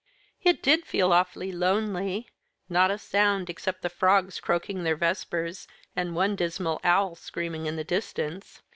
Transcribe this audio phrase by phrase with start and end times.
[0.41, 2.27] "It did feel awfully lonely;
[2.67, 7.75] not a sound, except the frogs croaking their vespers, and one dismal owl screaming in
[7.75, 8.63] the distance.